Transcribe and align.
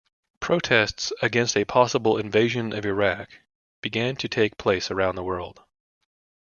Protests 0.39 1.13
against 1.21 1.55
a 1.55 1.63
possible 1.63 2.17
invasion 2.17 2.73
of 2.73 2.87
Iraq 2.87 3.29
begin 3.83 4.15
to 4.15 4.27
take 4.27 4.57
place 4.57 4.89
around 4.89 5.13
the 5.13 5.21
world. 5.23 5.61